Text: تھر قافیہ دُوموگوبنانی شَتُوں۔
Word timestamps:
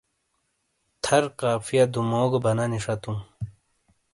تھر 1.03 1.23
قافیہ 1.39 1.83
دُوموگوبنانی 1.93 2.79
شَتُوں۔ 2.85 3.17